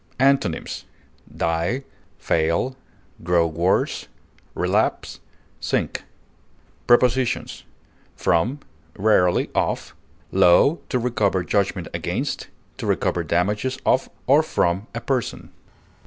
[0.17, 0.85] Antonyms:
[1.37, 1.83] die,
[2.17, 2.75] fail,
[3.23, 4.07] grow worse,
[4.55, 5.19] relapse,
[5.59, 6.05] sink.
[6.87, 7.65] Prepositions:
[8.15, 8.61] From;
[8.97, 9.93] rarely of;
[10.31, 15.51] (Law) to recover judgment against, to recover damages of or from a person.